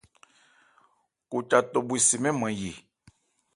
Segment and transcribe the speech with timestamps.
[1.29, 2.71] Koca tᴐ bhwe se mɛ́n nman ye.